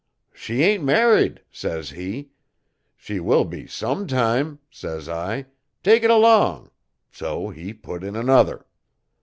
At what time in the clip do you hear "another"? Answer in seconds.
8.15-8.65